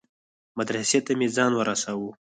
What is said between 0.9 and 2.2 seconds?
ته مې ځان ورساوه.